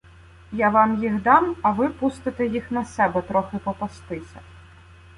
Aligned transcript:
Я 0.51 0.69
вам 0.69 1.03
їх 1.03 1.21
дам, 1.21 1.55
а 1.61 1.71
ви 1.71 1.89
пустите 1.89 2.45
їх 2.47 2.71
на 2.71 2.85
себе 2.85 3.21
трохи 3.21 3.57
попастися. 3.57 4.39